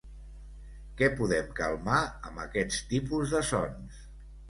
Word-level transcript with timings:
Què 1.01 1.09
podem 1.19 1.53
calmar 1.61 2.01
amb 2.31 2.45
aquest 2.49 2.83
tipus 2.97 3.39
de 3.39 3.47
sons? 3.55 4.05